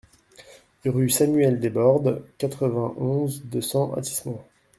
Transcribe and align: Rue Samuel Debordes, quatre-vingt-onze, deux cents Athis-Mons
Rue 0.83 1.11
Samuel 1.11 1.59
Debordes, 1.59 2.25
quatre-vingt-onze, 2.39 3.43
deux 3.43 3.61
cents 3.61 3.93
Athis-Mons 3.93 4.41